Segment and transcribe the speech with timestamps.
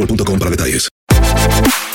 [0.00, 0.88] boostmobile.com para detalles.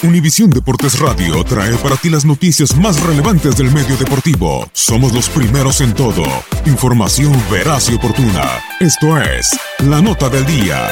[0.04, 4.70] Univisión Deportes Radio trae para ti las noticias más relevantes del medio deportivo.
[4.74, 6.24] Somos los primeros en todo.
[6.66, 8.60] Información veraz y oportuna.
[8.80, 10.90] Esto es La Nota del Día.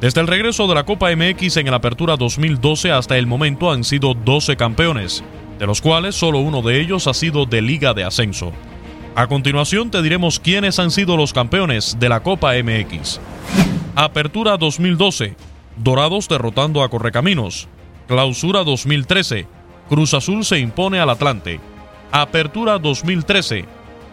[0.00, 3.82] Desde el regreso de la Copa MX en el Apertura 2012 hasta el momento han
[3.82, 5.24] sido 12 campeones,
[5.58, 8.52] de los cuales solo uno de ellos ha sido de Liga de Ascenso.
[9.16, 13.18] A continuación te diremos quiénes han sido los campeones de la Copa MX.
[13.94, 15.34] Apertura 2012.
[15.78, 17.66] Dorados derrotando a Correcaminos.
[18.08, 19.46] Clausura 2013.
[19.88, 21.60] Cruz Azul se impone al Atlante.
[22.12, 23.64] Apertura 2013.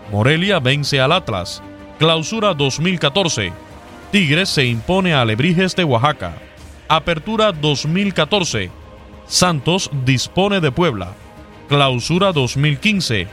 [0.10, 1.62] Morelia vence al Atlas.
[2.00, 3.52] Clausura 2014.
[4.10, 6.34] Tigres se impone a Alebrijes de Oaxaca.
[6.88, 8.72] Apertura 2014.
[9.28, 11.12] Santos dispone de Puebla.
[11.68, 13.28] Clausura 2015.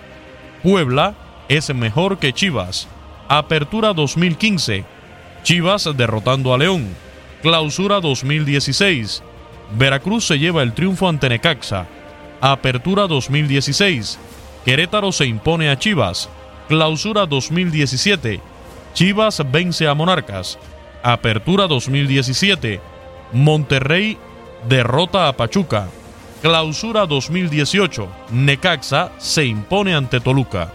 [0.65, 1.15] Puebla
[1.51, 2.87] es mejor que Chivas.
[3.29, 4.85] Apertura 2015.
[5.43, 6.87] Chivas derrotando a León.
[7.43, 9.21] Clausura 2016.
[9.77, 11.89] Veracruz se lleva el triunfo ante Necaxa.
[12.41, 14.21] Apertura 2016.
[14.65, 16.29] Querétaro se impone a Chivas.
[16.69, 18.41] Clausura 2017.
[18.95, 20.57] Chivas vence a Monarcas.
[21.03, 22.81] Apertura 2017.
[23.33, 24.17] Monterrey
[24.69, 25.89] derrota a Pachuca.
[26.43, 28.09] Clausura 2018.
[28.31, 30.75] Necaxa se impone ante Toluca.